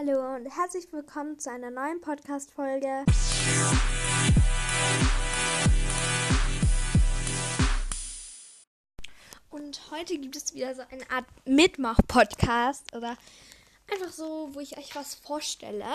[0.00, 3.04] Hallo und herzlich willkommen zu einer neuen Podcast-Folge.
[9.50, 13.16] Und heute gibt es wieder so eine Art Mitmach-Podcast oder
[13.90, 15.90] einfach so, wo ich euch was vorstelle.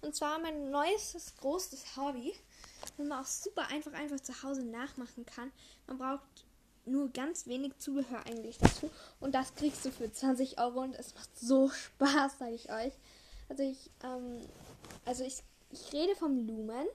[0.00, 2.34] Und zwar mein neuestes großes Hobby,
[2.80, 5.52] das man auch super einfach einfach zu Hause nachmachen kann.
[5.86, 6.43] Man braucht
[6.86, 8.90] nur ganz wenig Zubehör eigentlich dazu.
[9.20, 12.92] Und das kriegst du für 20 Euro und es macht so Spaß, sage ich euch.
[13.48, 14.40] Also ich, ähm,
[15.04, 16.86] also ich, ich rede vom Lumen.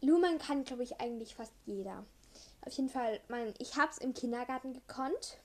[0.00, 2.04] Lumen kann, glaube ich, eigentlich fast jeder.
[2.62, 5.38] Auf jeden Fall, mein, ich habe es im Kindergarten gekonnt.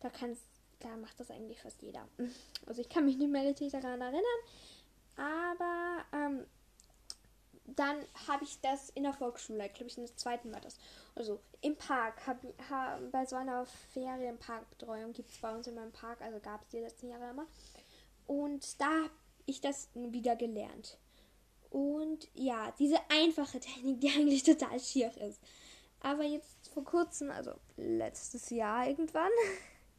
[0.00, 0.40] Da kann's,
[0.80, 2.06] da macht das eigentlich fast jeder.
[2.66, 4.22] Also ich kann mich nicht mehr richtig daran erinnern.
[5.16, 5.73] Aber
[7.66, 7.96] dann
[8.28, 10.76] habe ich das in der Volksschule, glaube ich, in der zweiten war das.
[11.14, 15.92] Also im Park, hab, hab, bei so einer Ferienparkbetreuung gibt es bei uns in meinem
[15.92, 17.46] Park, also gab es die letzten Jahre immer.
[18.26, 19.10] Und da habe
[19.46, 20.98] ich das wieder gelernt.
[21.70, 25.40] Und ja, diese einfache Technik, die eigentlich total schier ist.
[26.00, 29.30] Aber jetzt vor kurzem, also letztes Jahr irgendwann,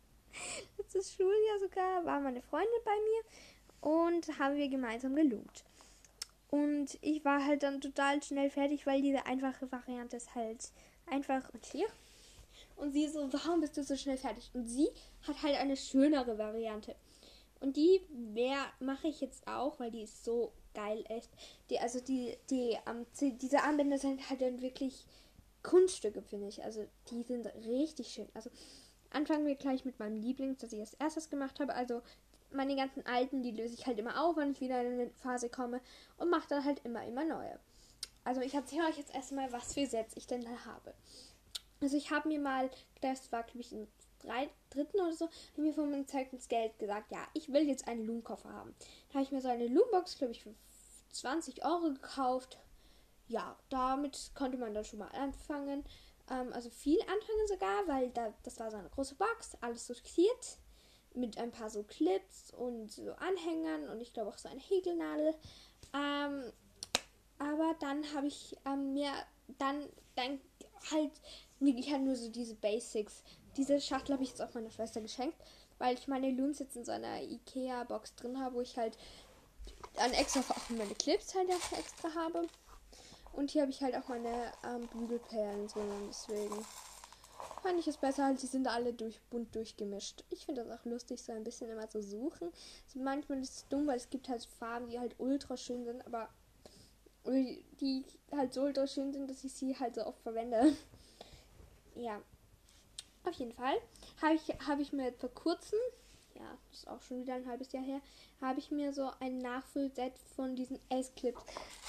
[0.78, 5.64] letztes Schuljahr sogar, war meine Freundin bei mir und haben wir gemeinsam geloomt.
[6.50, 10.72] Und ich war halt dann total schnell fertig, weil diese einfache Variante ist halt
[11.08, 11.88] einfach und hier.
[12.76, 14.52] Und sie so, warum bist du so schnell fertig?
[14.54, 14.90] Und sie
[15.28, 16.96] hat halt eine schönere Variante.
[17.60, 18.02] Und die
[18.80, 21.30] mache ich jetzt auch, weil die ist so geil, echt.
[21.70, 23.06] Die, also die, die, um,
[23.40, 25.06] diese Armbänder sind halt dann wirklich
[25.64, 26.64] Kunststücke, finde ich.
[26.64, 28.28] Also die sind richtig schön.
[28.34, 28.52] Also
[29.09, 31.74] anfangen wir gleich mit meinem Lieblings, das ich als erstes gemacht habe.
[31.74, 32.02] Also
[32.56, 35.50] meine ganzen alten, die löse ich halt immer auf, wenn ich wieder in eine Phase
[35.50, 35.81] komme
[36.17, 37.59] und mache dann halt immer, immer neue.
[38.23, 40.94] Also ich erzähle euch jetzt erstmal, was für Sets ich denn da habe.
[41.81, 42.70] Also ich habe mir mal,
[43.02, 43.88] das war glaube ich im
[44.20, 47.88] drei, dritten oder so, habe mir von meinem Zeugnis Geld gesagt, ja, ich will jetzt
[47.88, 48.73] einen Loom-Koffer haben.
[49.09, 50.56] Da habe ich mir so eine Loombox, glaube ich, für
[51.12, 52.58] 20 Euro gekauft.
[53.28, 55.84] Ja, damit konnte man dann schon mal anfangen.
[56.30, 60.57] Ähm, also viel anfangen sogar, weil da, das war so eine große Box, alles sortiert
[61.16, 65.34] mit ein paar so Clips und so Anhängern und ich glaube auch so eine Häkelnadel.
[65.94, 66.52] Ähm,
[67.38, 69.12] aber dann habe ich ähm, mir
[69.58, 70.40] dann, dann
[70.92, 71.12] halt
[71.59, 73.24] wirklich halt nur so diese Basics.
[73.58, 75.38] Diese Schachtel habe ich jetzt auch meiner Schwester geschenkt,
[75.78, 78.98] weil ich meine Looms jetzt in so einer Ikea-Box drin habe, wo ich halt
[79.96, 82.48] dann extra auch meine Clips halt extra habe.
[83.34, 86.66] Und hier habe ich halt auch meine ähm, Bügelperlen so deswegen
[87.66, 90.24] fand ich es besser, halt, die sind alle durch, bunt durchgemischt.
[90.30, 92.52] Ich finde das auch lustig, so ein bisschen immer zu suchen.
[92.86, 96.06] Also manchmal ist es dumm, weil es gibt halt Farben, die halt ultra schön sind,
[96.06, 96.30] aber
[97.25, 100.75] die halt so ultra schön sind, dass ich sie halt so oft verwende.
[101.96, 102.22] ja.
[103.24, 103.74] Auf jeden Fall
[104.22, 105.80] habe ich, hab ich mir vor kurzem,
[106.36, 108.00] ja, das ist auch schon wieder ein halbes Jahr her,
[108.42, 111.42] habe ich mir so ein Nachfüllset von diesen S-Clips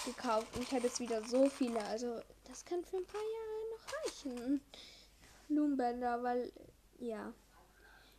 [0.07, 0.57] gekauft.
[0.57, 1.85] Und ich habe jetzt wieder so viele.
[1.85, 4.63] Also, das kann für ein paar Jahre noch reichen.
[5.49, 6.53] Blumenbänder, weil
[6.99, 7.33] ja,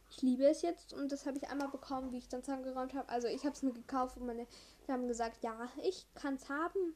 [0.10, 3.10] ich liebe es jetzt und das habe ich einmal bekommen, wie ich dann zusammengeräumt habe.
[3.10, 4.48] Also ich habe es mir gekauft und meine
[4.88, 6.96] haben gesagt, ja, ich kann es haben,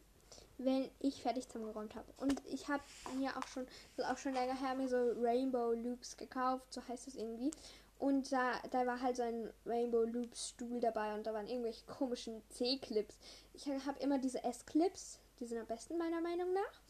[0.58, 2.08] wenn ich fertig zusammengeräumt habe.
[2.18, 2.84] Und ich habe
[3.18, 3.66] mir auch schon,
[3.96, 7.52] das ist auch schon länger her, mir so Rainbow Loops gekauft, so heißt das irgendwie.
[8.00, 11.86] Und da, da war halt so ein Rainbow Loops Stuhl dabei und da waren irgendwelche
[11.86, 13.18] komischen C-Clips.
[13.54, 16.81] Ich habe immer diese S-Clips, die sind am besten meiner Meinung nach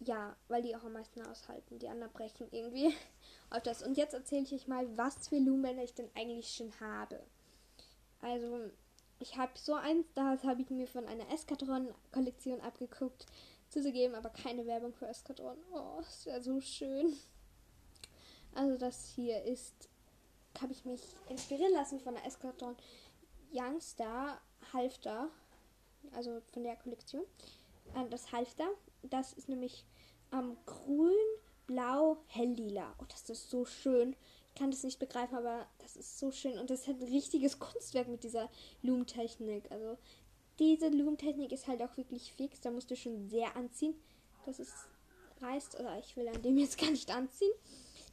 [0.00, 1.78] ja, weil die auch am meisten aushalten.
[1.78, 2.94] Die anderen brechen irgendwie
[3.50, 3.82] auf das.
[3.82, 7.20] Und jetzt erzähle ich euch mal, was für Lumenbänder ich denn eigentlich schon habe.
[8.20, 8.70] Also,
[9.18, 13.26] ich habe so eins, das habe ich mir von einer Eskadron-Kollektion abgeguckt,
[13.68, 15.58] zuzugeben, aber keine Werbung für Eskadron.
[15.72, 17.16] Oh, ist ja so schön.
[18.54, 19.88] Also, das hier ist,
[20.60, 22.76] habe ich mich inspirieren lassen von der Eskadron
[23.52, 24.40] Youngstar
[24.72, 25.28] Halfter,
[26.12, 27.24] also von der Kollektion.
[27.94, 28.68] Äh, das Halfter
[29.02, 29.84] das ist nämlich
[30.32, 31.14] ähm, grün,
[31.66, 32.94] blau, helllila.
[32.98, 34.16] Oh, das ist so schön.
[34.48, 36.58] Ich kann das nicht begreifen, aber das ist so schön.
[36.58, 38.50] Und das hat ein richtiges Kunstwerk mit dieser
[38.82, 39.70] Loom-Technik.
[39.70, 39.96] Also
[40.58, 42.60] diese Loom-Technik ist halt auch wirklich fix.
[42.60, 43.94] Da musst du schon sehr anziehen,
[44.46, 44.72] dass es
[45.40, 45.78] reißt.
[45.78, 47.52] Oder ich will an dem jetzt gar nicht anziehen.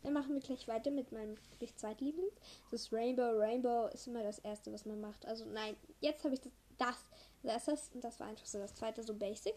[0.03, 1.35] Dann machen wir gleich weiter mit meinem
[1.75, 2.33] Zweitlieblings.
[2.71, 3.39] Das ist Rainbow.
[3.39, 5.25] Rainbow ist immer das erste, was man macht.
[5.25, 6.41] Also nein, jetzt habe ich
[6.77, 6.95] das,
[7.43, 9.55] das, das, und das war einfach so das zweite, so basic.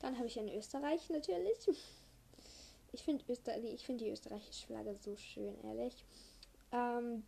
[0.00, 1.58] Dann habe ich in Österreich natürlich.
[2.92, 6.04] Ich finde Öster find die österreichische Flagge so schön, ehrlich.
[6.72, 7.22] Ähm,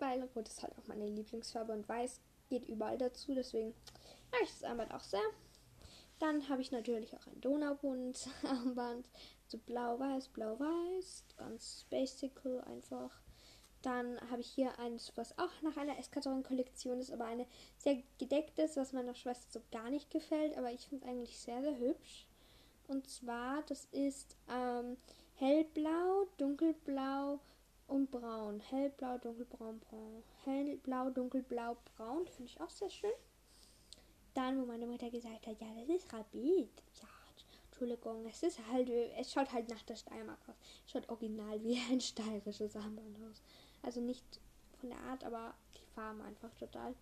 [0.00, 3.72] weil Rot ist halt auch meine Lieblingsfarbe und Weiß geht überall dazu, deswegen
[4.32, 5.22] mag ich das Armband auch sehr.
[6.18, 9.08] Dann habe ich natürlich auch ein Donaubund-Armband.
[9.48, 11.24] So blau-weiß, blau-weiß.
[11.36, 12.32] Ganz basic,
[12.66, 13.10] einfach.
[13.82, 17.46] Dann habe ich hier eins, was auch nach einer Eskadron-Kollektion ist, aber eine
[17.78, 21.62] sehr gedecktes, was meiner Schwester so gar nicht gefällt, aber ich finde es eigentlich sehr,
[21.62, 22.26] sehr hübsch.
[22.86, 24.96] Und zwar, das ist ähm,
[25.36, 27.40] hellblau, dunkelblau
[27.88, 28.60] und braun.
[28.60, 30.22] Hellblau, dunkelbraun, braun.
[30.44, 32.26] Hellblau, dunkelblau, braun.
[32.28, 33.10] Finde ich auch sehr schön.
[34.34, 36.70] Dann, wo meine Mutter gesagt hat, ja, das ist Rabbit.
[37.00, 37.08] Ja,
[37.70, 40.54] Entschuldigung, es ist halt, es schaut halt nach der Steiermark aus.
[40.86, 43.42] Es schaut original wie ein steirisches Armband aus.
[43.82, 44.24] Also nicht
[44.80, 46.94] von der Art, aber die Farben einfach total.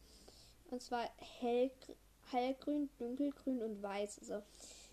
[0.71, 1.09] Und zwar
[1.41, 1.71] hell,
[2.31, 4.21] hellgrün, dunkelgrün und weiß.
[4.21, 4.43] Also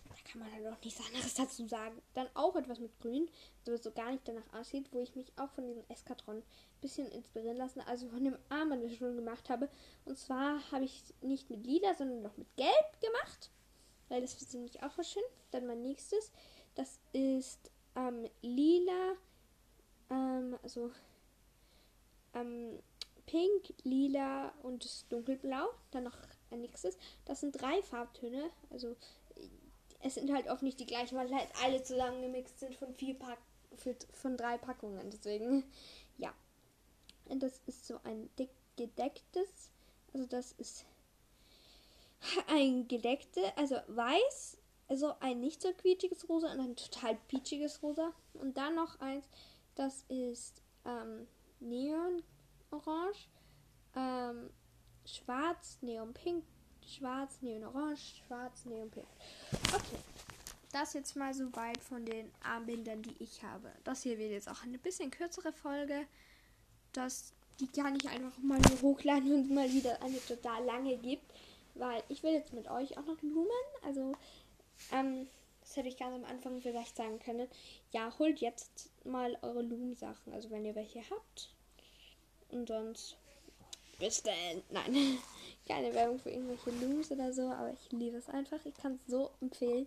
[0.08, 2.00] da kann man halt auch nichts anderes dazu sagen.
[2.14, 3.28] Dann auch etwas mit Grün,
[3.64, 7.10] das so gar nicht danach aussieht, wo ich mich auch von diesem Eskadron ein bisschen
[7.10, 9.68] inspirieren lassen, also von dem Armband, das ich schon gemacht habe.
[10.04, 13.50] Und zwar habe ich nicht mit Lila, sondern noch mit Gelb gemacht,
[14.08, 15.22] weil das finde ich auch was schön.
[15.50, 16.32] Dann mein nächstes,
[16.74, 19.14] das ist ähm, Lila,
[20.10, 20.90] ähm, also
[22.34, 22.78] ähm,
[23.26, 25.68] Pink, Lila und Dunkelblau.
[25.90, 26.16] Dann noch
[26.50, 26.96] ein nächstes.
[27.24, 28.96] Das sind drei Farbtöne, also
[30.00, 33.38] es sind halt oft nicht die gleichen, weil halt alle zusammengemixt sind von vier Pack
[34.12, 35.10] von drei Packungen.
[35.10, 35.64] Deswegen,
[36.18, 36.32] ja.
[37.26, 39.72] Und das ist so ein dick gedecktes,
[40.14, 40.86] also das ist
[42.46, 48.12] ein gedeckte, also weiß, also ein nicht so quietschiges Rosa und ein total peachiges Rosa.
[48.34, 49.26] Und dann noch eins,
[49.74, 51.26] das ist ähm,
[51.60, 52.22] Neon
[52.70, 53.28] Orange,
[53.96, 54.50] ähm,
[55.04, 56.44] Schwarz, Neon Pink,
[56.86, 59.06] Schwarz, Neon Orange, Schwarz, Neon Pink.
[59.74, 59.98] Okay.
[60.72, 63.72] Das jetzt mal so weit von den Armbindern, die ich habe.
[63.84, 66.06] Das hier wird jetzt auch eine bisschen kürzere Folge.
[66.92, 71.32] Das, die kann ich einfach mal nur hochladen und mal wieder eine total lange gibt.
[71.74, 73.48] Weil ich will jetzt mit euch auch noch Blumen.
[73.82, 74.12] Also,
[74.92, 75.26] ähm,
[75.68, 77.46] das hätte ich ganz am Anfang vielleicht sagen können.
[77.92, 80.32] Ja, holt jetzt mal eure Lumen-Sachen.
[80.32, 81.50] Also, wenn ihr welche habt.
[82.50, 83.16] Und sonst
[83.98, 84.62] bis dann.
[84.70, 85.18] Nein,
[85.68, 88.64] keine Werbung für irgendwelche Looms oder so, aber ich liebe es einfach.
[88.64, 89.86] Ich kann es so empfehlen.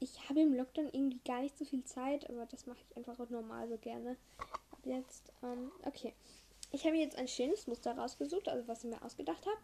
[0.00, 3.20] Ich habe im Lockdown irgendwie gar nicht so viel Zeit, aber das mache ich einfach
[3.20, 4.16] auch normal so gerne.
[4.72, 6.12] Ab jetzt, ähm, okay.
[6.72, 9.58] Ich habe jetzt ein schönes Muster rausgesucht, also was ich mir ausgedacht habe.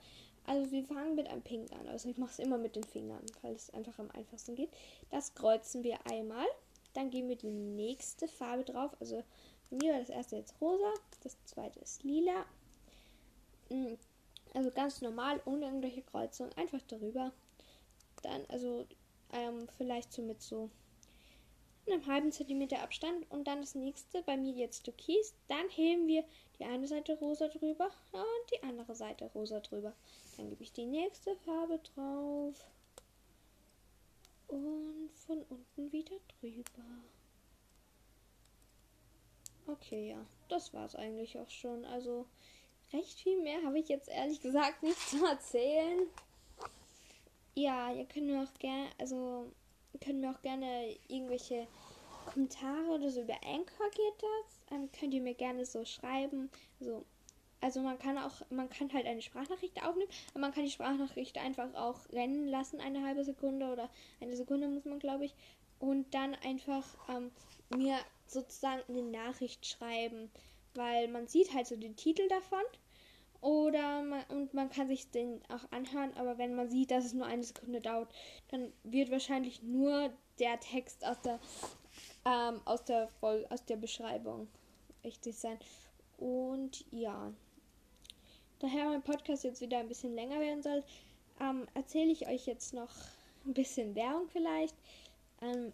[0.47, 1.89] Also wir fangen mit einem Pink an.
[1.89, 4.71] Also ich mache es immer mit den Fingern, weil es einfach am einfachsten geht.
[5.11, 6.47] Das kreuzen wir einmal.
[6.95, 8.97] Dann geben wir die nächste Farbe drauf.
[9.01, 9.23] Also
[9.71, 12.47] mir war das erste jetzt rosa, das zweite ist lila
[13.69, 13.95] Mm,
[14.55, 17.33] also ganz normal, ohne irgendwelche Kreuzungen, einfach darüber.
[18.23, 18.87] Dann, also
[19.33, 20.71] ähm, vielleicht so mit so
[21.93, 25.35] einem halben Zentimeter Abstand und dann das nächste, bei mir jetzt Türkis.
[25.49, 26.25] Dann heben wir
[26.59, 29.93] die eine Seite rosa drüber und die andere Seite rosa drüber.
[30.37, 32.55] Dann gebe ich die nächste Farbe drauf
[34.49, 36.85] und von unten wieder drüber.
[39.67, 41.85] Okay, ja, das war es eigentlich auch schon.
[41.87, 42.27] Also
[42.93, 46.07] recht viel mehr habe ich jetzt ehrlich gesagt nicht zu erzählen.
[47.55, 49.51] Ja, ihr könnt mir auch gerne, also
[49.99, 51.67] könnt mir auch gerne irgendwelche
[52.27, 54.61] Kommentare oder so über Anchor geht das.
[54.73, 56.51] Ähm, könnt ihr mir gerne so schreiben.
[56.81, 57.05] So,
[57.61, 61.39] also man kann auch, man kann halt eine Sprachnachricht aufnehmen, aber man kann die Sprachnachricht
[61.39, 63.89] einfach auch rennen lassen, eine halbe Sekunde oder
[64.21, 65.35] eine Sekunde muss man, glaube ich.
[65.79, 67.31] Und dann einfach ähm,
[67.77, 67.97] mir
[68.27, 70.31] sozusagen eine Nachricht schreiben
[70.77, 72.63] weil man sieht halt so den Titel davon
[73.41, 77.15] oder man, und man kann sich den auch anhören, aber wenn man sieht, dass es
[77.15, 78.13] nur eine Sekunde dauert,
[78.49, 81.39] dann wird wahrscheinlich nur der Text aus der
[82.25, 84.49] ähm, aus der Folge, aus der Beschreibung
[85.05, 85.59] richtig sein.
[86.19, 87.33] Und ja,
[88.59, 90.85] daher mein Podcast jetzt wieder ein bisschen länger werden soll,
[91.41, 92.91] ähm, erzähle ich euch jetzt noch
[93.45, 94.77] ein bisschen Werbung vielleicht.
[95.41, 95.73] Ähm,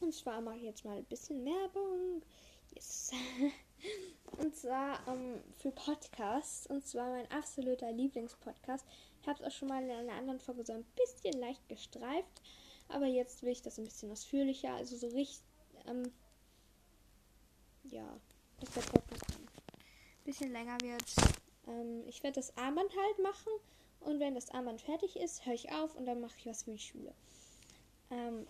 [0.00, 2.22] und zwar mache ich jetzt mal ein bisschen Werbung.
[2.74, 3.12] Yes.
[4.38, 6.66] und zwar ähm, für Podcasts.
[6.66, 8.84] Und zwar mein absoluter Lieblingspodcast.
[9.20, 12.42] Ich habe es auch schon mal in einer anderen Folge so ein bisschen leicht gestreift.
[12.88, 14.74] Aber jetzt will ich das ein bisschen ausführlicher.
[14.74, 15.42] Also so richtig.
[15.86, 16.12] Ähm,
[17.84, 18.18] ja,
[18.60, 21.04] dass der Podcast ein bisschen länger wird.
[21.66, 23.52] Ähm, ich werde das Armband halt machen.
[24.00, 26.72] Und wenn das Armband fertig ist, höre ich auf und dann mache ich was für
[26.72, 27.14] die Schule.
[28.10, 28.46] Ähm,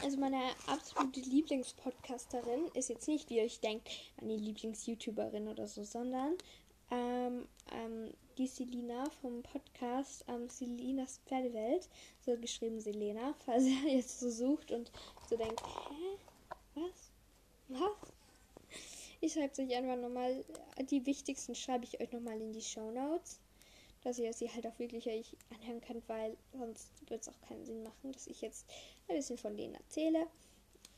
[0.00, 3.88] also meine absolute Lieblingspodcasterin ist jetzt nicht, wie ihr euch denkt,
[4.20, 6.36] meine Lieblings-YouTuberin oder so, sondern
[6.90, 11.88] ähm, ähm, die Selina vom Podcast ähm, Selinas Pferdewelt,
[12.24, 14.90] so geschrieben Selena, falls ihr jetzt so sucht und
[15.28, 16.18] so denkt, hä?
[16.74, 17.10] Was?
[17.68, 18.12] Was?
[19.20, 20.44] Ich schreibe euch einfach nochmal,
[20.90, 23.38] die wichtigsten schreibe ich euch nochmal in die Show Notes
[24.02, 27.64] dass ihr sie halt auch wirklich euch anhören könnt, weil sonst wird es auch keinen
[27.64, 28.66] Sinn machen, dass ich jetzt
[29.08, 30.26] ein bisschen von denen erzähle.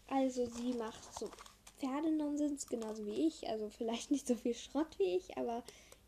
[0.08, 1.30] Also sie macht so
[1.78, 3.48] Pferdenonsens, genauso wie ich.
[3.48, 5.62] Also vielleicht nicht so viel Schrott wie ich, aber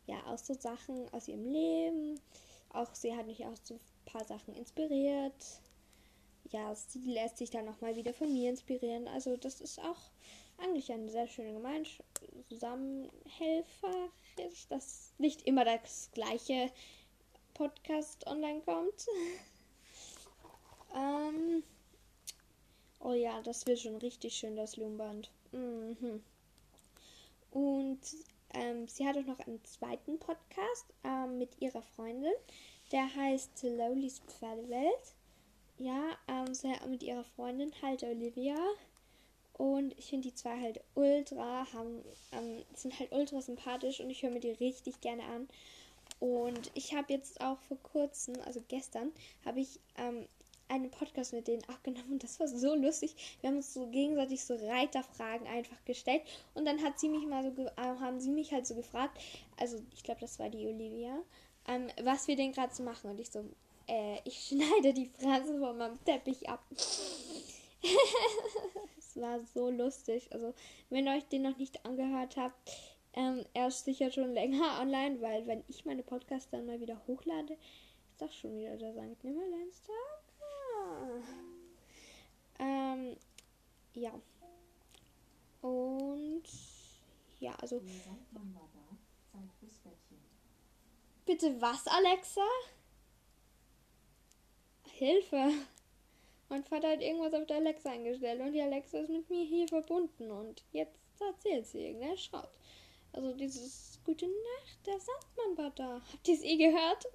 [0.05, 2.19] ja, auch so Sachen aus ihrem Leben.
[2.69, 5.61] Auch sie hat mich auch so ein paar Sachen inspiriert.
[6.49, 9.07] Ja, sie lässt sich dann nochmal wieder von mir inspirieren.
[9.07, 9.99] Also das ist auch
[10.57, 12.03] eigentlich eine sehr schöne Gemeinschaft.
[12.49, 14.09] Zusammenhelfer
[14.49, 16.71] ist, dass nicht immer das gleiche
[17.53, 19.07] Podcast online kommt.
[20.95, 21.63] ähm,
[22.99, 25.31] oh ja, das wird schon richtig schön, das Lumband.
[25.51, 26.23] Mhm.
[27.51, 27.99] Und
[28.53, 32.33] ähm, sie hat auch noch einen zweiten Podcast ähm, mit ihrer Freundin.
[32.91, 35.15] Der heißt Lowly's Pferdewelt.
[35.77, 36.53] Ja, ähm,
[36.89, 38.55] mit ihrer Freundin halt Olivia.
[39.57, 44.21] Und ich finde die zwei halt ultra, haben, ähm, sind halt ultra sympathisch und ich
[44.21, 45.47] höre mir die richtig gerne an.
[46.19, 49.11] Und ich habe jetzt auch vor kurzem, also gestern,
[49.45, 50.27] habe ich ähm,
[50.69, 53.15] einen Podcast mit denen aufgenommen und das war so lustig.
[53.41, 56.21] Wir haben uns so gegenseitig so Reiterfragen einfach gestellt
[56.53, 59.17] und dann hat sie mich mal so, äh, haben sie mich halt so gefragt,
[59.57, 61.17] also ich glaube, das war die Olivia,
[61.67, 63.43] ähm, was wir denn gerade so machen und ich so,
[63.87, 66.63] äh, ich schneide die Phrase von meinem Teppich ab.
[69.19, 70.31] war so lustig.
[70.31, 70.53] Also,
[70.89, 72.55] wenn ihr euch den noch nicht angehört habt,
[73.13, 77.01] ähm, er ist sicher schon länger online, weil wenn ich meine Podcasts dann mal wieder
[77.07, 77.57] hochlade,
[78.09, 79.23] ist doch schon wieder der St.
[79.23, 79.95] Nimmerleinstag.
[82.59, 83.15] Ähm,
[83.93, 84.13] ja.
[85.61, 86.43] Und
[87.39, 87.81] ja, also.
[91.25, 92.47] Bitte was, Alexa?
[94.85, 95.51] Hilfe!
[96.49, 99.67] Mein Vater hat irgendwas auf der Alexa eingestellt und die Alexa ist mit mir hier
[99.67, 102.49] verbunden und jetzt erzählt sie irgendeinen Schrott.
[103.11, 106.01] Also dieses Gute Nacht, der Sandmann war da.
[106.13, 107.05] Habt ihr es eh gehört?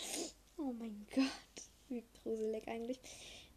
[0.58, 1.64] oh mein Gott.
[1.88, 2.98] Wie gruselig eigentlich.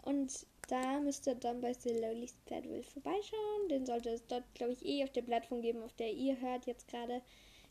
[0.03, 2.29] Und da müsst ihr dann bei The Lowly
[2.65, 3.69] Will vorbeischauen.
[3.69, 6.65] Den sollte es dort, glaube ich, eh auf der Plattform geben, auf der ihr hört
[6.65, 7.21] jetzt gerade.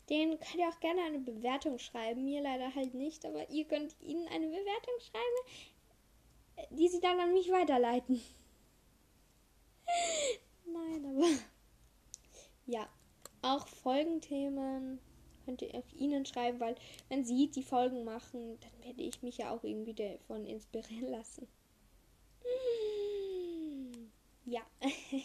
[0.09, 2.25] Den könnt ihr auch gerne eine Bewertung schreiben.
[2.25, 5.67] Mir leider halt nicht, aber ihr könnt ihnen eine Bewertung schreiben,
[6.71, 8.21] die sie dann an mich weiterleiten.
[10.65, 11.27] Nein, aber.
[12.65, 12.87] Ja.
[13.41, 14.99] Auch Folgenthemen
[15.45, 16.75] könnt ihr auf ihnen schreiben, weil
[17.07, 21.47] wenn sie die Folgen machen, dann werde ich mich ja auch irgendwie davon inspirieren lassen.
[24.49, 24.61] Ja.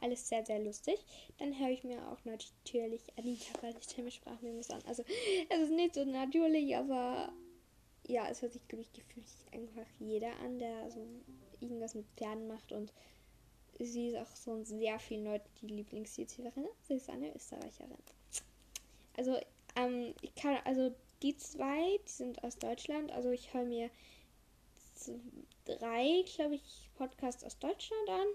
[0.00, 1.04] Alles sehr, sehr lustig.
[1.38, 4.80] Dann höre ich mir auch natürlich Anita bei der Stimmesprachmemos an.
[4.86, 5.02] Also,
[5.48, 7.32] es ist nicht so natürlich, aber
[8.08, 11.04] ja, es hört sich, glaube ich, gefühlt einfach jeder an, der so
[11.60, 12.92] irgendwas mit Pferden macht und
[13.78, 16.66] sie ist auch so sehr vielen Leuten die Lieblings-YouTuberin.
[16.82, 17.96] Sie ist eine Österreicherin.
[19.16, 19.38] Also,
[19.76, 23.10] ähm, ich kann, also die zwei, die sind aus Deutschland.
[23.12, 23.90] Also ich höre mir
[25.64, 28.26] drei, glaube ich, Podcasts aus Deutschland an.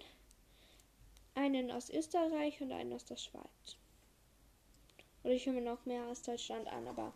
[1.33, 3.77] Einen aus Österreich und einen aus der Schweiz.
[5.23, 7.13] Oder ich höre mir noch mehr aus Deutschland an, aber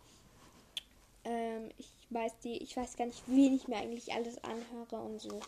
[1.24, 5.20] ähm, ich weiß die, ich weiß gar nicht, wen ich mir eigentlich alles anhöre und
[5.20, 5.40] so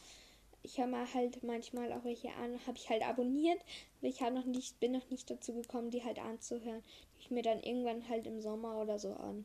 [0.62, 3.60] ich höre mal halt manchmal auch welche an, habe ich halt abonniert,
[3.98, 6.82] aber ich habe noch nicht, bin noch nicht dazu gekommen, die halt anzuhören.
[7.16, 9.44] Die ich mir dann irgendwann halt im Sommer oder so an.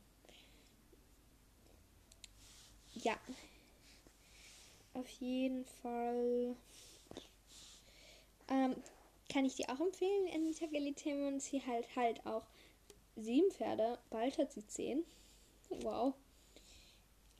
[2.94, 3.18] Ja.
[4.94, 6.56] Auf jeden Fall
[8.50, 8.76] ähm,
[9.32, 10.30] kann ich die auch empfehlen.
[10.34, 12.44] Anita Gelitemann, sie halt halt auch
[13.16, 15.04] sieben Pferde, bald hat sie zehn.
[15.82, 16.14] Wow.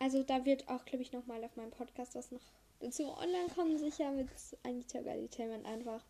[0.04, 2.42] Also da wird auch, glaube ich, nochmal auf meinem Podcast was noch
[2.82, 4.28] dazu online kommen, sicher mit
[4.64, 6.04] Anita Galitelmann einfach,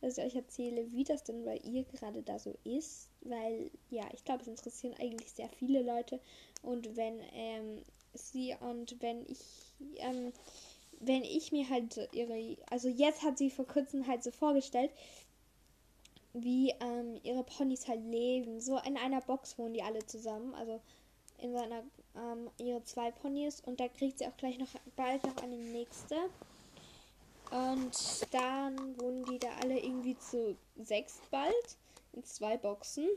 [0.00, 3.10] dass ich euch erzähle, wie das denn bei ihr gerade da so ist.
[3.20, 6.18] Weil, ja, ich glaube, es interessieren eigentlich sehr viele Leute.
[6.62, 7.82] Und wenn ähm,
[8.14, 9.42] sie und wenn ich,
[9.98, 10.32] ähm,
[11.00, 14.92] wenn ich mir halt ihre, also jetzt hat sie vor kurzem halt so vorgestellt,
[16.32, 18.62] wie ähm, ihre Ponys halt leben.
[18.62, 20.54] So in einer Box wohnen die alle zusammen.
[20.54, 20.80] Also
[21.36, 21.82] in seiner
[22.16, 26.16] ähm, ihre zwei Ponys und da kriegt sie auch gleich noch bald noch eine nächste.
[27.50, 31.76] Und dann wohnen die da alle irgendwie zu sechs bald
[32.12, 33.08] in zwei Boxen.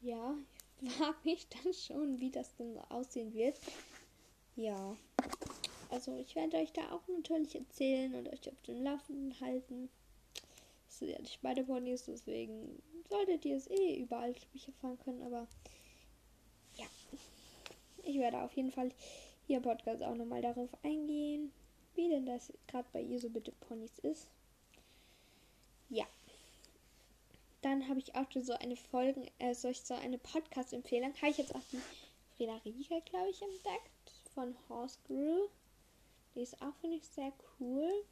[0.00, 0.34] Ja,
[0.80, 3.58] ich frage mich dann schon, wie das denn aussehen wird.
[4.56, 4.96] Ja.
[5.90, 9.90] Also ich werde euch da auch natürlich erzählen und euch auf dem Laufenden halten.
[10.86, 15.22] Das sind ja nicht beide Ponys, deswegen solltet ihr es eh überall mich erfahren können,
[15.22, 15.48] aber
[18.10, 18.90] ich werde auf jeden Fall
[19.46, 21.52] hier im Podcast auch nochmal darauf eingehen,
[21.94, 24.28] wie denn das gerade bei ihr so bitte Ponys ist.
[25.88, 26.06] Ja.
[27.62, 31.14] Dann habe ich auch so eine Folgen, äh, so eine Podcast-Empfehlung.
[31.20, 31.80] Habe ich jetzt auch die
[32.36, 35.48] Friederike, glaube ich, entdeckt von Horse Grew.
[36.34, 38.04] Die ist auch, finde ich, sehr cool.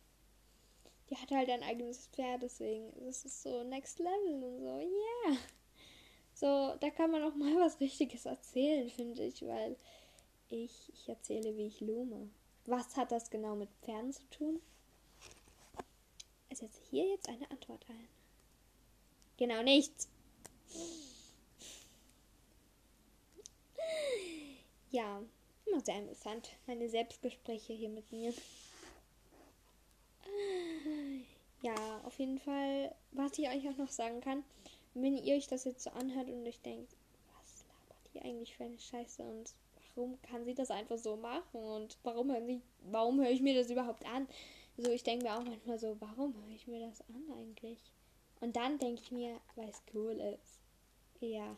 [1.09, 5.39] die hat halt ein eigenes Pferd, deswegen das ist so next level und so, yeah.
[6.39, 9.77] So, da kann man auch mal was Richtiges erzählen, finde ich, weil
[10.49, 12.31] ich, ich erzähle, wie ich lume.
[12.65, 14.61] Was hat das genau mit Pferden zu tun?
[16.49, 18.09] Ich setze hier jetzt eine Antwort ein.
[19.37, 20.09] Genau nichts.
[24.91, 25.21] Ja,
[25.67, 26.51] immer sehr interessant.
[26.67, 28.33] Meine Selbstgespräche hier mit mir.
[31.63, 34.45] Ja, auf jeden Fall, was ich euch auch noch sagen kann,
[35.03, 36.95] wenn ihr euch das jetzt so anhört und euch denkt,
[37.41, 39.55] was labert die eigentlich für eine Scheiße und
[39.95, 43.55] warum kann sie das einfach so machen und warum höre ich, warum höre ich mir
[43.55, 44.29] das überhaupt an?
[44.77, 47.79] So, ich denke mir auch manchmal so, warum höre ich mir das an eigentlich?
[48.41, 50.61] Und dann denke ich mir, weil es cool ist.
[51.21, 51.57] Ja,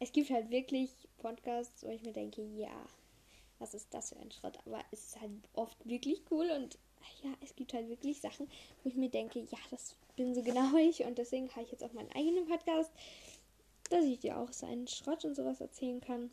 [0.00, 2.84] es gibt halt wirklich Podcasts, wo ich mir denke, ja,
[3.60, 4.58] was ist das für ein Schrott?
[4.66, 6.78] Aber es ist halt oft wirklich cool und
[7.22, 8.48] ja, es gibt halt wirklich Sachen,
[8.82, 11.84] wo ich mir denke, ja, das bin so genau ich und deswegen habe ich jetzt
[11.84, 12.90] auch meinen eigenen Podcast,
[13.90, 16.30] dass ich dir auch seinen Schrott und sowas erzählen kann.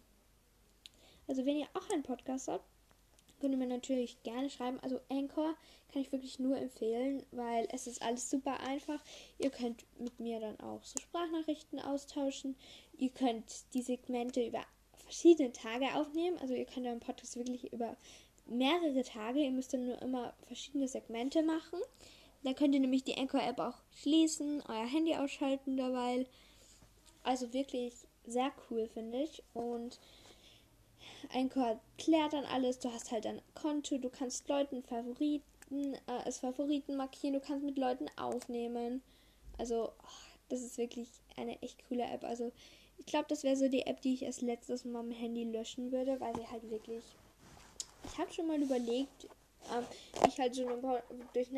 [1.28, 2.66] Also wenn ihr auch einen Podcast habt,
[3.40, 4.80] könnt ihr mir natürlich gerne schreiben.
[4.82, 5.56] Also Anchor
[5.92, 9.02] kann ich wirklich nur empfehlen, weil es ist alles super einfach.
[9.40, 12.56] Ihr könnt mit mir dann auch so Sprachnachrichten austauschen.
[12.98, 14.64] Ihr könnt die Segmente über
[14.98, 16.38] verschiedene Tage aufnehmen.
[16.40, 17.96] Also ihr könnt euren Podcast wirklich über
[18.46, 19.40] mehrere Tage.
[19.40, 21.80] Ihr müsst dann nur immer verschiedene Segmente machen.
[22.44, 26.28] Dann könnt ihr nämlich die Anchor-App auch schließen, euer Handy ausschalten dabei.
[27.24, 27.94] Also wirklich
[28.28, 29.42] sehr cool, finde ich.
[29.54, 30.00] Und
[31.34, 32.80] Anchor klärt dann alles.
[32.80, 37.66] Du hast halt ein Konto, du kannst Leuten Favoriten, äh, als Favoriten markieren, du kannst
[37.66, 39.02] mit Leuten aufnehmen.
[39.58, 42.24] Also, oh, das ist wirklich eine echt coole App.
[42.24, 42.52] Also,
[42.98, 45.92] ich glaube, das wäre so die App, die ich als letztes mal am Handy löschen
[45.92, 47.04] würde, weil sie halt wirklich
[48.06, 49.28] ich habe schon mal überlegt,
[49.74, 49.86] ähm,
[50.28, 51.02] ich halt schon ein paar
[51.34, 51.50] durch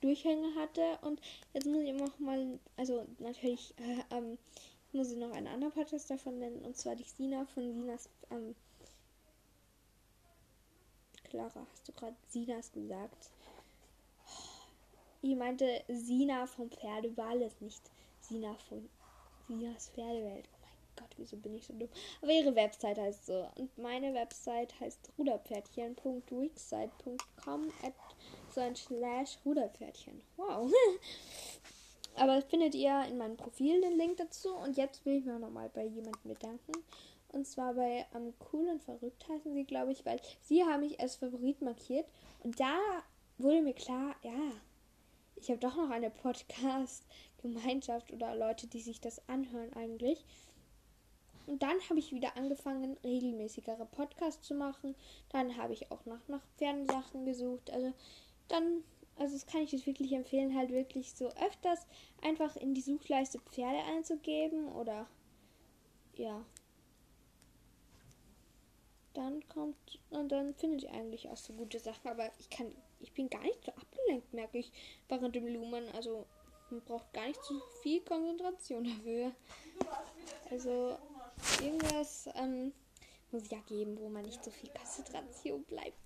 [0.00, 1.20] Durchhänge hatte und
[1.52, 4.38] jetzt muss ich noch mal, also natürlich äh, ähm,
[4.92, 8.54] muss ich noch einen anderen Podcast davon nennen und zwar die Sina von Sinas ähm,
[11.24, 13.30] Clara, hast du gerade Sinas gesagt?
[15.22, 17.82] Ich meinte Sina vom Pferdeball ist nicht
[18.20, 18.88] Sina von
[19.48, 20.48] Sinas Pferdewelt.
[20.96, 21.88] Gott, wieso bin ich so dumm?
[22.22, 23.48] Aber ihre Website heißt so.
[23.58, 27.72] Und meine Website heißt ruderpferdchen.wixsite.com
[28.74, 30.22] slash ruderpferdchen.
[30.36, 30.72] Wow.
[32.16, 34.54] Aber findet ihr in meinem Profil den Link dazu.
[34.54, 36.72] Und jetzt will ich mir nochmal bei jemandem bedanken.
[37.32, 41.00] Und zwar bei ähm, Cool und Verrückt heißen sie, glaube ich, weil sie haben mich
[41.00, 42.06] als Favorit markiert.
[42.44, 42.78] Und da
[43.38, 44.52] wurde mir klar, ja,
[45.34, 50.24] ich habe doch noch eine Podcast-Gemeinschaft oder Leute, die sich das anhören eigentlich.
[51.46, 54.94] Und dann habe ich wieder angefangen, regelmäßigere Podcasts zu machen.
[55.30, 57.70] Dann habe ich auch nach, nach Fernsachen gesucht.
[57.70, 57.92] Also
[58.48, 58.82] dann,
[59.16, 61.86] also das kann ich jetzt wirklich empfehlen, halt wirklich so öfters
[62.22, 65.06] einfach in die Suchleiste Pferde einzugeben oder
[66.16, 66.44] ja.
[69.12, 73.12] Dann kommt und dann findet ihr eigentlich auch so gute Sachen, aber ich kann, ich
[73.12, 74.72] bin gar nicht so abgelenkt, merke ich,
[75.08, 75.88] während dem Lumen.
[75.94, 76.26] Also
[76.70, 79.32] man braucht gar nicht zu viel Konzentration dafür.
[80.50, 80.98] Also
[81.60, 82.72] irgendwas ähm,
[83.30, 85.98] muss ja geben, wo man nicht so viel Konzentration bleibt.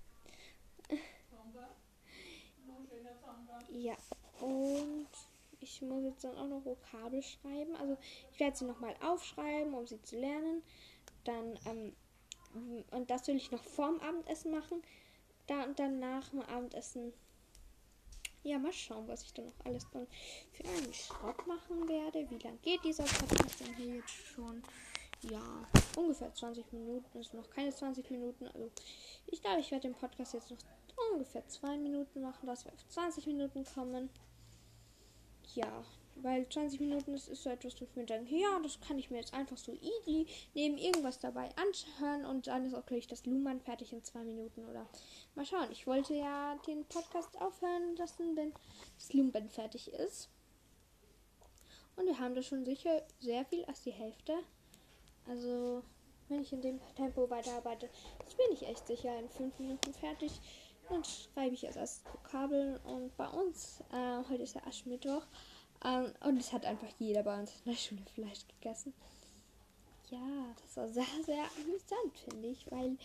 [3.70, 3.96] ja,
[4.40, 5.09] und
[5.61, 7.77] ich muss jetzt dann auch noch Vokabel schreiben.
[7.77, 7.96] Also
[8.33, 10.62] ich werde sie nochmal aufschreiben, um sie zu lernen.
[11.24, 14.83] Dann, ähm, und das will ich noch vorm Abendessen machen.
[15.46, 17.12] Da und dann nach dem Abendessen.
[18.44, 20.07] Ja, mal schauen, was ich dann noch alles dann
[20.53, 22.31] für einen Schrott machen werde.
[22.31, 24.62] Wie lange geht dieser Podcast denn hier jetzt schon?
[25.22, 27.18] Ja, ungefähr 20 Minuten.
[27.18, 28.46] Ist noch keine 20 Minuten.
[28.48, 28.70] Also
[29.26, 30.59] ich glaube, ich werde den Podcast jetzt noch
[31.12, 34.11] ungefähr 2 Minuten machen, dass wir auf 20 Minuten kommen.
[35.54, 35.85] Ja,
[36.16, 39.11] weil 20 Minuten ist, ist so etwas, wo ich mir denke, ja, das kann ich
[39.11, 43.24] mir jetzt einfach so easy neben irgendwas dabei anhören und dann ist auch gleich das
[43.24, 44.87] Luhmann fertig in 2 Minuten oder
[45.35, 45.70] mal schauen.
[45.70, 48.52] Ich wollte ja den Podcast aufhören lassen, wenn
[48.96, 50.28] das Luhmann fertig ist.
[51.96, 54.35] Und wir haben da schon sicher sehr viel als die Hälfte
[55.28, 55.82] also,
[56.28, 57.88] wenn ich in dem Tempo weiterarbeite,
[58.36, 60.40] bin ich echt sicher in fünf Minuten fertig.
[60.88, 65.22] Dann schreibe ich erst Vokabeln und bei uns, äh, heute ist der Aschmittwoch,
[65.84, 68.94] ähm, und es hat einfach jeder bei uns in der Schule Fleisch gegessen.
[70.10, 72.96] Ja, das war sehr, sehr amüsant, finde ich, weil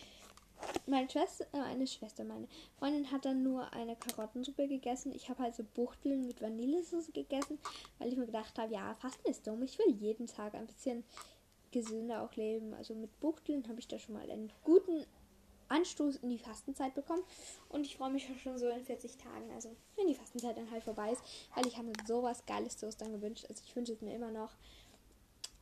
[0.86, 2.47] meine Schwester, äh, eine Schwester, meine
[2.79, 5.13] Freundin hat dann nur eine Karottensuppe gegessen.
[5.13, 7.59] Ich habe halt so Buchteln mit Vanillesoße gegessen,
[7.99, 9.63] weil ich mir gedacht habe, ja, Fasten ist dumm.
[9.63, 11.03] Ich will jeden Tag ein bisschen
[11.73, 12.73] gesünder auch leben.
[12.73, 15.05] Also mit Buchteln habe ich da schon mal einen guten
[15.67, 17.23] Anstoß in die Fastenzeit bekommen.
[17.69, 20.83] Und ich freue mich schon so in 40 Tagen, also wenn die Fastenzeit dann halt
[20.83, 21.21] vorbei ist,
[21.55, 23.45] weil ich habe mir sowas Geiles zu Ostern gewünscht.
[23.49, 24.51] Also ich wünsche es mir immer noch.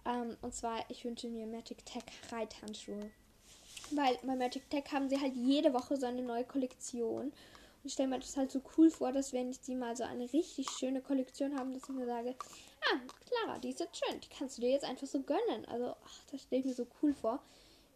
[0.05, 3.09] Ähm, und zwar, ich wünsche mir Magic Tech Reithandschuhe.
[3.91, 7.25] Weil bei Magic Tech haben sie halt jede Woche so eine neue Kollektion.
[7.25, 10.31] Und ich stelle mir das halt so cool vor, dass wenn sie mal so eine
[10.31, 12.35] richtig schöne Kollektion haben, dass ich mir sage,
[12.85, 15.65] ah, Clara, die ist jetzt schön, die kannst du dir jetzt einfach so gönnen.
[15.65, 17.41] Also, ach, das stelle ich mir so cool vor.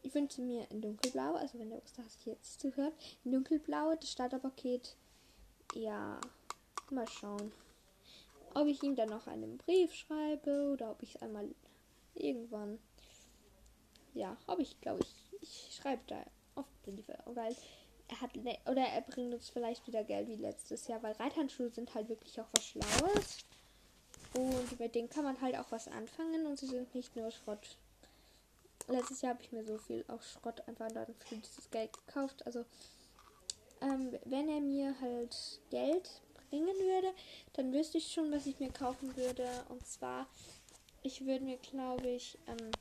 [0.01, 2.93] Ich wünsche mir in dunkelblau, also wenn der Osterhase jetzt zuhört,
[3.23, 4.95] in dunkelblau das Starterpaket.
[5.73, 6.21] Ja,
[6.91, 7.51] mal schauen.
[8.53, 11.49] Ob ich ihm dann noch einen Brief schreibe oder ob ich es einmal
[12.13, 12.79] irgendwann.
[14.13, 16.23] Ja, ob ich, glaube ich, ich schreibe da
[16.55, 17.55] oft Briefe, weil
[18.07, 21.93] er hat oder er bringt uns vielleicht wieder Geld wie letztes Jahr, weil Reithandschuhe sind
[21.95, 23.45] halt wirklich auch was Schlaues.
[24.35, 27.77] Und mit denen kann man halt auch was anfangen und sie sind nicht nur Schrott.
[28.87, 32.45] Letztes Jahr habe ich mir so viel auch Schrott einfach dann für dieses Geld gekauft.
[32.45, 32.65] Also
[33.81, 37.13] ähm, wenn er mir halt Geld bringen würde,
[37.53, 39.47] dann wüsste ich schon, was ich mir kaufen würde.
[39.69, 40.27] Und zwar,
[41.01, 42.71] ich würde mir, glaube ich, ähm,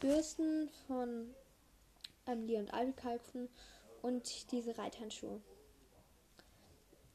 [0.00, 1.34] Bürsten von
[2.26, 3.48] ähm, Lee und Albi kaufen
[4.02, 5.40] und diese Reithandschuhe.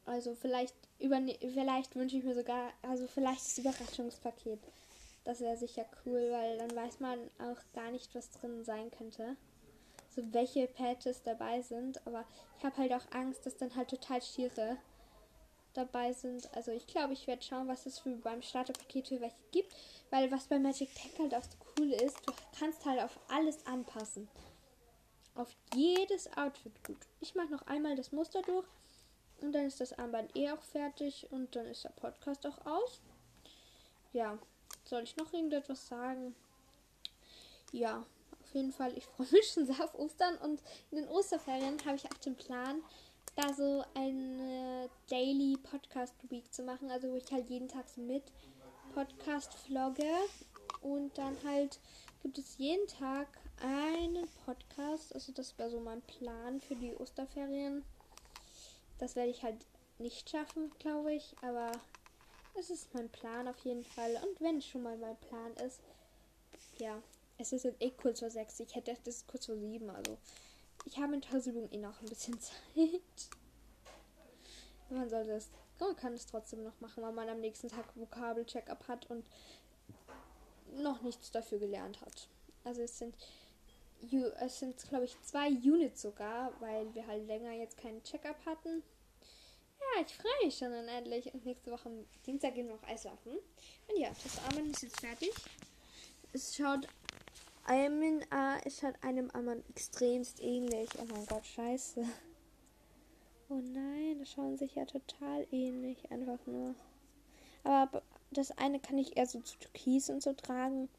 [0.05, 4.59] Also vielleicht über vielleicht wünsche ich mir sogar, also vielleicht das Überraschungspaket.
[5.23, 9.37] Das wäre sicher cool, weil dann weiß man auch gar nicht, was drin sein könnte.
[10.09, 12.05] So welche Patches dabei sind.
[12.05, 12.25] Aber
[12.57, 14.77] ich habe halt auch Angst, dass dann halt total schiere
[15.73, 16.53] dabei sind.
[16.55, 19.73] Also ich glaube, ich werde schauen, was es für beim Starterpaket für welche gibt.
[20.09, 23.65] Weil was bei Magic Tech halt auch so cool ist, du kannst halt auf alles
[23.65, 24.27] anpassen.
[25.35, 26.99] Auf jedes Outfit gut.
[27.19, 28.67] Ich mache noch einmal das Muster durch.
[29.43, 31.27] Und dann ist das Armband eh auch fertig.
[31.29, 33.01] Und dann ist der Podcast auch aus.
[34.13, 34.39] Ja.
[34.85, 36.33] Soll ich noch irgendetwas sagen?
[37.73, 38.05] Ja,
[38.41, 38.97] auf jeden Fall.
[38.97, 40.37] Ich freue mich schon sehr auf Ostern.
[40.37, 42.81] Und in den Osterferien habe ich auch den Plan,
[43.35, 46.89] da so eine Daily Podcast Week zu machen.
[46.89, 48.23] Also wo ich halt jeden Tag so mit
[48.93, 50.09] Podcast vlogge.
[50.81, 51.79] Und dann halt
[52.21, 53.27] gibt es jeden Tag
[53.61, 55.13] einen Podcast.
[55.13, 57.83] Also das wäre so mein Plan für die Osterferien.
[59.03, 59.57] Das werde ich halt
[59.99, 61.35] nicht schaffen, glaube ich.
[61.41, 61.73] Aber
[62.57, 64.15] es ist mein Plan auf jeden Fall.
[64.23, 65.81] Und wenn es schon mal mein Plan ist,
[66.77, 67.03] ja,
[67.37, 68.61] es ist jetzt eh kurz vor sechs.
[68.61, 69.89] Ich hätte das kurz vor sieben.
[69.89, 70.17] Also
[70.85, 73.01] ich habe in Tausübung eh noch ein bisschen Zeit.
[74.89, 75.49] Man sollte es,
[75.81, 79.25] man kann es trotzdem noch machen, weil man am nächsten Tag Vokabel-Check-up hat und
[80.77, 82.29] noch nichts dafür gelernt hat.
[82.63, 83.17] Also es sind
[84.39, 88.83] es sind, glaube ich, zwei Units sogar, weil wir halt länger jetzt keinen Check-up hatten.
[90.01, 91.33] Ich freue mich schon dann endlich.
[91.33, 91.89] Und nächste Woche
[92.25, 93.33] Dienstag gehen wir noch Eislaufen.
[93.33, 95.31] Und ja, das Armen ist jetzt fertig.
[96.33, 96.87] Es schaut
[97.65, 100.89] einem, äh, es schaut einem Armen extremst ähnlich.
[100.99, 102.05] Oh mein Gott, scheiße.
[103.49, 106.11] Oh nein, das schauen sich ja total ähnlich.
[106.11, 106.75] Einfach nur.
[107.63, 108.01] Aber
[108.31, 110.89] das eine kann ich eher so zu Türkis und so tragen.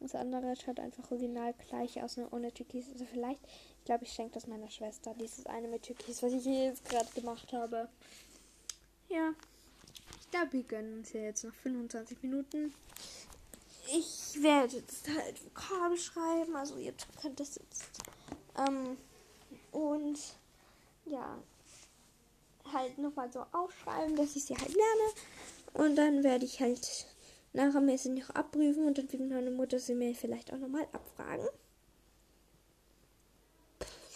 [0.00, 2.90] Das andere schaut einfach original gleich aus, nur ohne Türkis.
[2.92, 3.40] Also vielleicht,
[3.78, 5.14] ich glaube, ich schenke das meiner Schwester.
[5.14, 7.88] Dieses eine mit Türkis, was ich jetzt gerade gemacht habe.
[9.08, 9.32] Ja.
[10.20, 12.74] Ich glaube, wir gönnen uns ja jetzt noch 25 Minuten.
[13.92, 16.56] Ich werde jetzt halt Vokabel schreiben.
[16.56, 17.84] Also ihr könnt das jetzt.
[18.58, 18.96] Ähm,
[19.70, 20.18] und
[21.04, 21.38] ja,
[22.72, 25.12] halt nochmal so aufschreiben, dass ich sie halt lerne.
[25.74, 27.06] Und dann werde ich halt
[27.52, 30.86] nachher mir sie noch abprüfen und dann wird meine Mutter sie mir vielleicht auch nochmal
[30.92, 31.46] abfragen.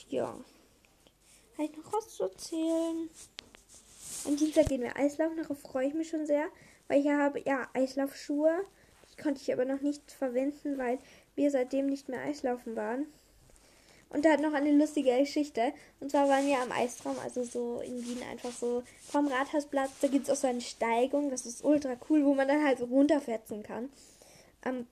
[0.09, 0.37] Ja.
[1.59, 3.11] Ich noch was zu erzählen?
[4.27, 6.47] Am Dienstag gehen wir Eislaufen, darauf freue ich mich schon sehr,
[6.89, 8.65] weil ich habe ja Eislaufschuhe.
[9.13, 10.99] Die konnte ich aber noch nicht verwenden, weil
[11.35, 13.07] wir seitdem nicht mehr Eislaufen waren.
[14.11, 15.73] Und da hat noch eine lustige Geschichte.
[16.01, 19.93] Und zwar waren wir am Eistraum, also so in Wien einfach so vom Rathausplatz.
[20.01, 22.81] Da gibt es auch so eine Steigung, das ist ultra cool, wo man dann halt
[22.81, 23.89] so runterfetzen kann.
[24.65, 24.87] Ähm,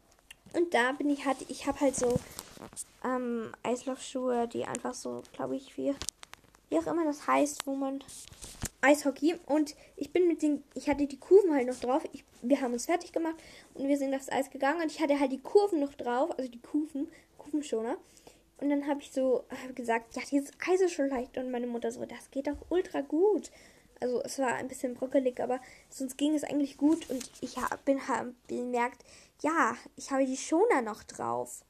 [0.55, 2.19] und da bin ich halt, ich habe halt so
[3.05, 5.95] ähm, Eislaufschuhe, die einfach so, glaube ich, wie,
[6.71, 8.03] wie auch immer das heißt, wo man
[8.81, 9.37] Eishockey.
[9.47, 12.03] Und ich bin mit den, ich hatte die Kurven halt noch drauf.
[12.13, 13.37] Ich, wir haben uns fertig gemacht
[13.75, 16.51] und wir sind aufs Eis gegangen und ich hatte halt die Kurven noch drauf, also
[16.51, 17.97] die Kurven, Kurvenschoner.
[18.61, 21.39] Und dann habe ich so hab gesagt, ja, dieses Eis ist schon leicht.
[21.39, 23.51] Und meine Mutter so, das geht doch ultra gut.
[24.01, 25.61] Also es war ein bisschen brockelig, aber
[25.91, 27.09] sonst ging es eigentlich gut.
[27.09, 29.05] Und ich hab, bin habe bemerkt,
[29.43, 31.65] ja, ich habe die Schoner noch drauf.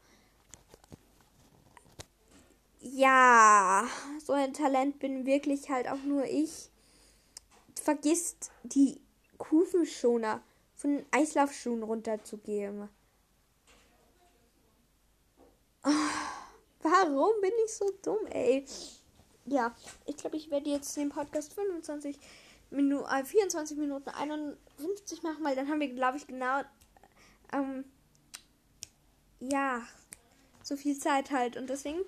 [2.80, 3.86] Ja,
[4.24, 6.70] so ein Talent bin wirklich halt auch nur ich.
[7.80, 9.00] Vergisst die
[9.36, 10.42] Kufenschoner
[10.74, 12.88] von den Eislaufschuhen runterzugeben.
[15.84, 15.90] Oh.
[16.80, 18.64] Warum bin ich so dumm, ey?
[19.50, 19.74] ja,
[20.06, 22.18] ich glaube, ich werde jetzt den Podcast 25
[22.70, 26.60] Minuten, äh, 24 Minuten 51 machen, weil dann haben wir, glaube ich, genau,
[27.52, 27.84] ähm,
[29.40, 29.82] ja,
[30.62, 31.56] so viel Zeit halt.
[31.56, 32.00] Und deswegen,